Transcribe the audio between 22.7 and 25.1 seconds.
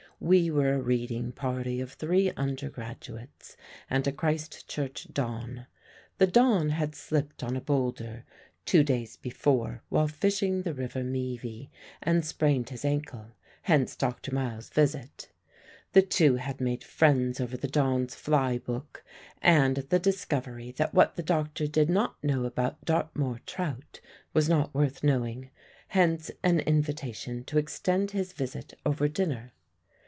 Dartmoor trout was not worth